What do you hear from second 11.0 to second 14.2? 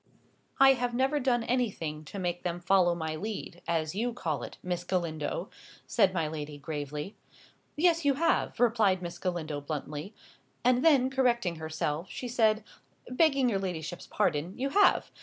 correcting herself, she said, "Begging your ladyship's